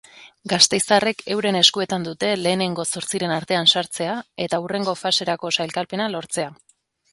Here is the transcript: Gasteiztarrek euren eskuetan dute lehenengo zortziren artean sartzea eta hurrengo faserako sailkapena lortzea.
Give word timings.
Gasteiztarrek 0.51 1.19
euren 1.35 1.57
eskuetan 1.59 2.07
dute 2.07 2.31
lehenengo 2.45 2.87
zortziren 2.95 3.35
artean 3.37 3.71
sartzea 3.75 4.17
eta 4.49 4.63
hurrengo 4.65 4.99
faserako 5.05 5.55
sailkapena 5.61 6.11
lortzea. 6.19 6.53